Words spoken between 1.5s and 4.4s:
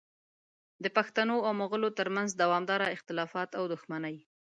مغولو ترمنځ دوامداره اختلافات او دښمنۍ